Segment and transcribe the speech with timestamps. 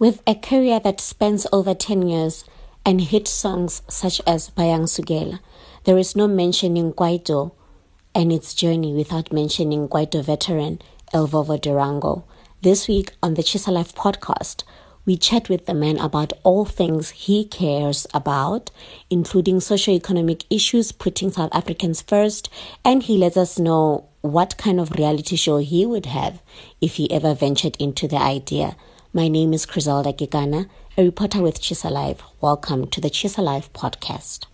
[0.00, 2.46] With a career that spans over 10 years
[2.86, 5.40] and hit songs such as Bayang Sugela,
[5.84, 7.52] there is no mentioning Kwaito
[8.14, 10.80] and its journey without mentioning Kwaito veteran
[11.12, 12.22] L'vovo Derrango.
[12.62, 14.62] This week on the TshisaLIVE podcast,
[15.04, 18.70] we chat with the man about all things he cares about,
[19.10, 22.48] including socioeconomic issues, putting South Africans first,
[22.86, 26.40] and he lets us know what kind of reality show he would have
[26.80, 28.76] if he ever ventured into the idea.
[29.12, 32.18] My name is Griselda Gigana, a reporter with TshisaLIVE.
[32.40, 34.46] Welcome to the TshisaLIVE podcast.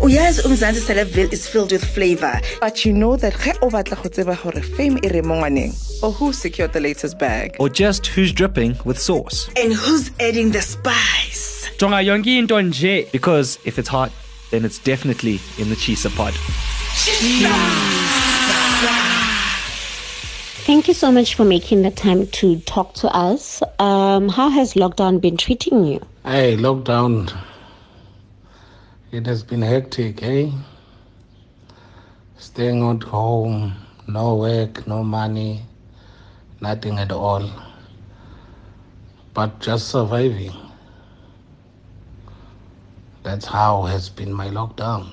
[0.00, 4.08] uyazi umzansi celebville is filled with flavor but you know that ge o batla go
[4.08, 8.06] tseba gore fame e re mo ngwaneng or who secured the latest bag or just
[8.06, 9.48] who's dripping with sauce.
[9.56, 14.10] and who's adding the spice jonga yonke into nje Because if it's hot,
[14.50, 16.34] then it's definitely in the Tshisa pod.
[20.64, 23.64] Thank you so much for making the time to talk to us.
[23.80, 26.00] Um, how has lockdown been treating you?
[26.24, 27.36] Hey, lockdown.
[29.10, 30.52] It has been hectic, eh?
[32.38, 33.74] Staying at home,
[34.06, 35.62] no work, no money,
[36.60, 37.50] nothing at all.
[39.34, 40.54] But just surviving.
[43.24, 45.12] That's how has been my lockdown.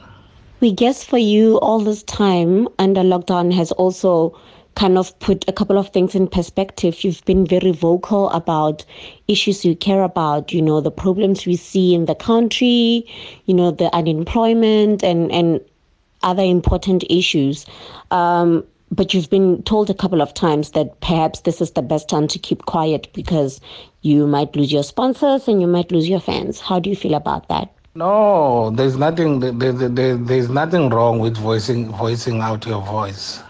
[0.59, 4.37] We guess for you all this time under lockdown has also
[4.80, 7.03] kind of put a couple of things in perspective.
[7.03, 8.86] You've been very vocal about
[9.27, 13.05] issues you care about, you know, the problems we see in the country,
[13.45, 15.59] you know, the unemployment and, and
[16.23, 17.66] other important issues.
[18.11, 22.08] Um, but you've been told a couple of times that perhaps this is the best
[22.08, 23.59] time to keep quiet because
[24.02, 26.61] you might lose your sponsors and you might lose your fans.
[26.61, 27.69] How do you feel about that?
[27.95, 29.41] No, there's nothing.
[29.41, 33.41] There, there, there, there's nothing wrong with voicing voicing out your voice.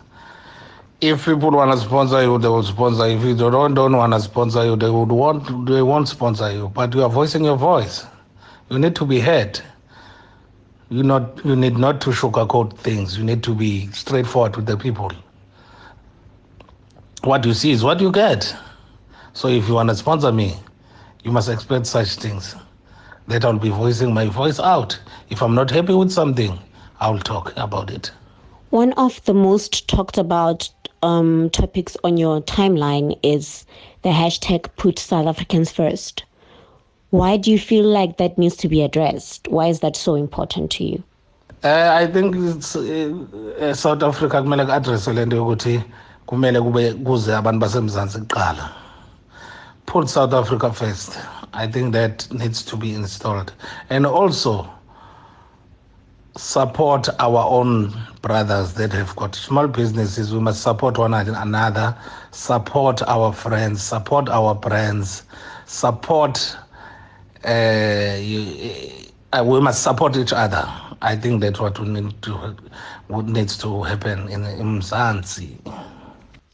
[1.02, 3.06] If people want to sponsor you, they will sponsor.
[3.06, 6.68] If you don't don't want to sponsor you, they would want they won't sponsor you.
[6.76, 8.06] But you are voicing your voice.
[8.70, 9.62] You need to be heard.
[10.90, 13.18] You not you need not to sugarcoat things.
[13.18, 15.10] You need to be straightforward with the people.
[17.24, 18.54] What you see is what you get.
[19.32, 20.56] So if you want to sponsor me,
[21.24, 22.56] you must expect such things
[23.28, 25.00] that I'll be voicing my voice out.
[25.30, 26.60] If I'm not happy with something,
[27.00, 28.12] I'll talk about it.
[28.72, 30.70] One of the most talked about
[31.04, 33.66] um, topics on your timeline is
[34.02, 36.24] the hashtag put South Africans first.
[37.12, 39.48] Why do you feel like that needs to be addressed?
[39.48, 41.04] Why is that so important to you?
[41.64, 43.14] Uh, I think it's, uh,
[43.60, 45.84] uh, South Africa kumele ku-address le nto yokuthi
[46.28, 48.72] kumele kube kuze abantu basemzansi kuqala.
[49.86, 51.18] Put South Africa first.
[51.54, 53.52] I think that needs to be installed.
[53.90, 54.70] And also
[56.40, 60.34] support our own brothers that have got small businesses.
[60.34, 61.98] We must support one another,
[62.32, 65.24] support our friends, support our brands,
[65.66, 66.58] support
[67.46, 68.92] uh, you,
[69.34, 70.66] uh, we must support each other.
[71.02, 72.56] I think that's what we need to
[73.08, 75.58] what needs to happen in Mzansi.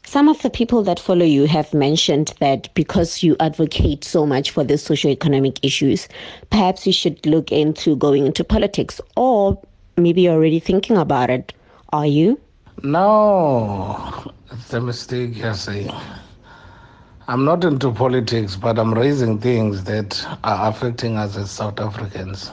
[0.04, 4.50] Some of the people that follow you have mentioned that because you advocate so much
[4.52, 6.08] for the socioeconomic issues,
[6.50, 9.60] perhaps you should look into going into politics, or
[9.96, 11.52] maybe you're already thinking about it.
[11.92, 12.40] Are you?
[12.82, 15.90] No, it's a mistake you're saying.
[17.28, 22.50] I'm not into politics, but I'm raising things that are affecting us as South Africans.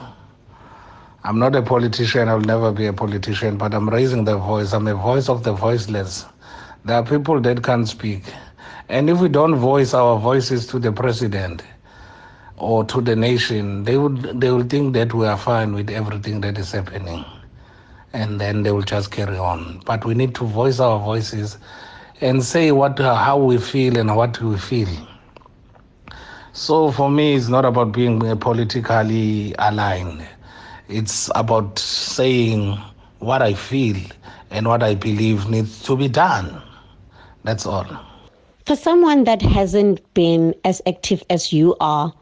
[1.22, 4.72] I'm not a politician, I'll never be a politician, but I'm raising the voice.
[4.72, 6.26] I'm a voice of the voiceless.
[6.84, 8.24] There are people that can't speak.
[8.88, 11.62] And if we don't voice our voices to the president
[12.58, 16.40] or to the nation, they would they will think that we are fine with everything
[16.42, 17.24] that is happening.
[18.14, 19.82] And then they will just carry on.
[19.84, 21.58] But we need to voice our voices
[22.22, 24.88] and say what uh, how we feel and what we feel.
[26.52, 30.26] So for me it's not about being uh, politically aligned.
[30.88, 32.78] It's about saying
[33.18, 33.96] what I feel
[34.50, 36.62] and what I believe needs to be done.
[37.42, 37.86] That's all.
[38.66, 42.14] For someone that hasn't been as active as you are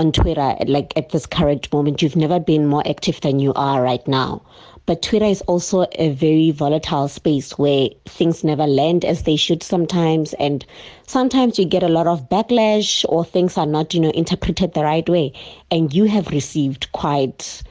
[0.00, 3.82] on Twitter, like at this current moment, you've never been more active than you are
[3.82, 4.42] right now.
[4.86, 9.62] But Twitter is also a very volatile space where things never land as they should
[9.62, 10.32] sometimes.
[10.34, 10.64] And
[11.06, 14.82] sometimes you get a lot of backlash or things are not, you know, interpreted the
[14.82, 15.34] right way.
[15.70, 17.62] And you have received quite,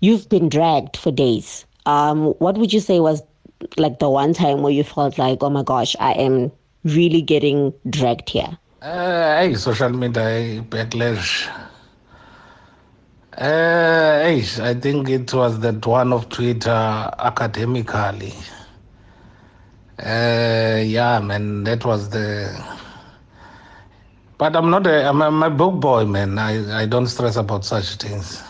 [0.00, 1.66] you've been dragged for days.
[1.84, 3.22] Um, what would you say was
[3.76, 6.52] like the one time where you felt like, oh my gosh, I am
[6.84, 8.56] really getting dragged here?
[8.86, 11.48] Uh, hey, social media hey, backlash.
[13.36, 16.70] Uh, hey, I think it was that one of Twitter
[17.18, 18.32] academically.
[19.98, 22.46] Uh, yeah, man, that was the.
[24.38, 25.08] But I'm not a.
[25.08, 26.38] I'm a, I'm a book boy, man.
[26.38, 28.40] I, I don't stress about such things.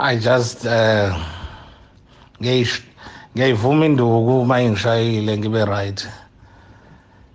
[0.00, 1.12] I just uh,
[2.40, 6.25] ngiyayivuma induku uma ingishayile ngibe right.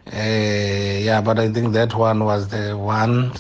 [0.08, 3.34] Uh, yeah, but I think that one was the one,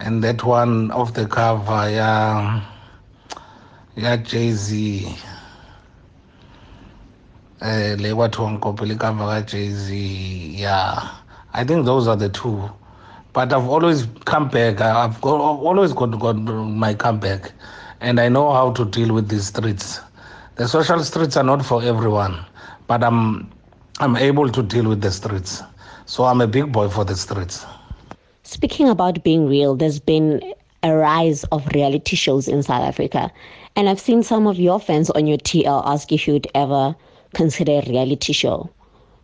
[0.00, 2.62] and that one off the cover, yeah,
[3.96, 5.16] yeah, Jay Z.
[7.62, 10.56] Uh, le ka-Jay Z.
[10.58, 11.08] Yeah,
[11.54, 12.68] I think those are the two.
[13.32, 14.80] But I've always come back.
[14.82, 17.52] I've got, always got, got my comeback,
[18.00, 20.00] and I know how to deal with these streets.
[20.56, 22.44] The social streets are not for everyone,
[22.86, 23.50] but I'm
[24.00, 25.62] I'm able to deal with the streets.
[26.06, 27.64] So I'm a big boy for the streets.
[28.42, 30.42] Speaking about being real, there's been
[30.82, 33.32] a rise of reality shows in South Africa.
[33.74, 36.94] And I've seen some of your fans on your TL ask if you'd ever
[37.32, 38.68] consider a reality show.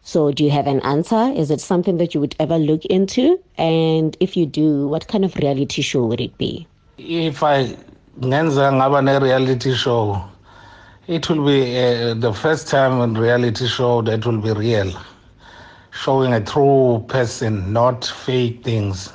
[0.03, 1.31] So, do you have an answer?
[1.37, 3.39] Is it something that you would ever look into?
[3.59, 6.67] And if you do, what kind of reality show would it be?
[6.97, 7.77] If I
[8.19, 10.25] ngenza ngaba a reality show,
[11.07, 14.91] it will be uh, the first time in reality show that will be real
[15.91, 19.13] showing a true person, not fake things,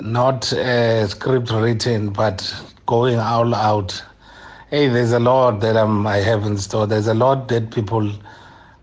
[0.00, 2.54] not a script written, but
[2.86, 4.02] going all out.
[4.70, 6.86] Hey, there's a lot that I'm, I have in store.
[6.86, 8.10] There's a lot that people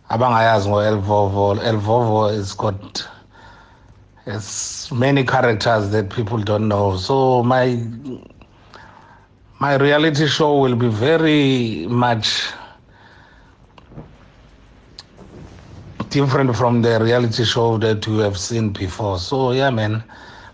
[0.10, 2.34] abangayazi ngo L'vovo.
[2.34, 3.08] Has got
[4.26, 6.98] has many characters that people don't know.
[6.98, 7.78] So my
[9.60, 12.52] my reality show will be very much
[16.14, 19.18] different from the reality show that you have seen before.
[19.18, 20.04] So yeah, man.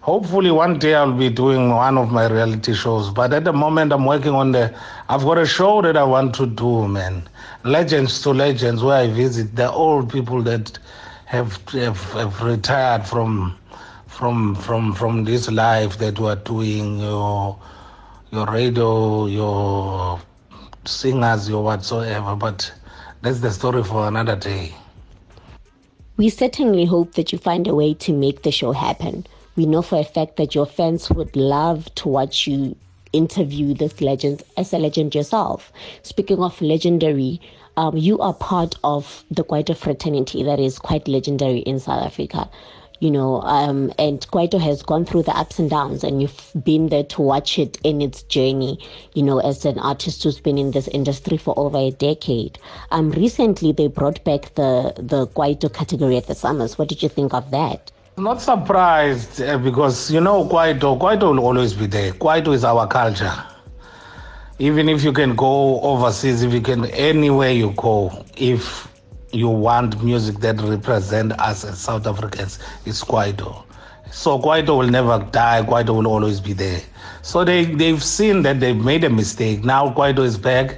[0.02, 3.10] Hopefully one day I'll be doing one of my reality shows.
[3.12, 4.74] But at the moment I'm working on the
[5.10, 7.28] I've got a show that I want to do, man.
[7.66, 10.80] Legends to Legends, where I visit the old people that
[11.26, 13.58] have have, have retired from
[14.08, 17.60] from from from this life that we are doing your
[18.32, 20.22] your radio, your
[20.86, 22.36] singers, your whatsoever.
[22.36, 22.72] But
[23.22, 24.74] that's the story for another day.
[26.20, 29.26] We certainly hope that you find a way to make the show happen.
[29.56, 32.76] We know for a fact that your fans would love to watch you
[33.14, 35.72] interview this legend as a legend yourself.
[36.04, 37.40] Speaking of legendary,
[37.78, 42.50] um, you are part of the Kwaito fraternity that is quite legendary in South Africa
[43.00, 46.90] you know, um, and Kwaito has gone through the ups and downs, and you've been
[46.90, 48.78] there to watch it in its journey,
[49.14, 52.60] you know, as an artist who's been in this industry for over a decade.
[52.92, 56.78] Um, recently, they brought back the, the Kwaito category at the SAMAs.
[56.78, 57.92] What did you think of that?
[58.18, 62.12] Not surprised uh, because, you know, Kwaito, Kwaito will always be there.
[62.12, 63.34] Kwaito is our culture.
[64.62, 68.89] Even if you can go overseas, if you can, anywhere you go, if
[69.32, 73.64] you want music that represent us as South Africans, it's Kwaito.
[74.12, 75.62] So Kwaito will never die.
[75.64, 76.82] Kwaito will always be there.
[77.22, 79.64] So they they've seen that they've made a mistake.
[79.64, 80.78] Now Kwaito is back,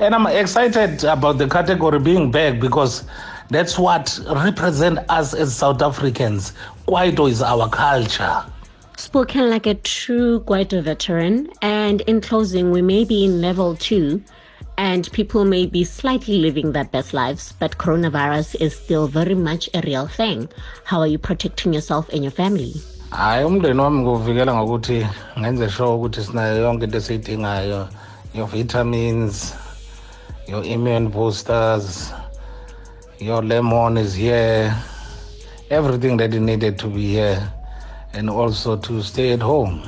[0.00, 3.04] and I'm excited about the category being back because
[3.50, 6.52] that's what represent us as South Africans.
[6.88, 8.44] Kwaito is our culture.
[8.96, 11.48] Spoken like a true Kwaito veteran.
[11.60, 14.22] And in closing, we may be in level two
[14.82, 19.70] and people may be slightly living their best lives, but coronavirus is still very much
[19.74, 20.48] a real thing.
[20.82, 22.74] How are you protecting yourself and your family?
[23.10, 25.06] hayi umndeni wami nguvikela ngokuthi
[25.38, 27.88] ngenze sure ukuthi sinayo yonke into esiyidingayo
[28.34, 29.54] your vitamins
[30.48, 32.14] your immune boosters
[33.20, 34.74] your lemon is here
[35.70, 37.42] everything that you needed to be here
[38.12, 39.82] and also to stay at home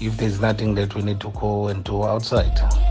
[0.00, 2.87] if there's nothing that we need to go and do outside